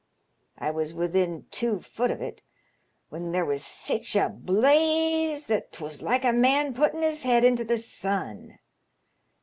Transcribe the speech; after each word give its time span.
I 0.57 0.71
was 0.71 0.95
within 0.95 1.45
two 1.51 1.79
foot 1.79 2.09
of 2.09 2.21
it, 2.23 2.41
when 3.09 3.31
there 3.33 3.45
was 3.45 3.63
sich 3.63 4.15
a 4.15 4.29
blaze 4.29 5.45
that 5.45 5.71
'twas 5.71 6.01
like 6.01 6.25
a 6.25 6.33
man 6.33 6.73
putting 6.73 7.03
his 7.03 7.21
head 7.21 7.45
into 7.45 7.63
the 7.63 7.77
sun. 7.77 8.57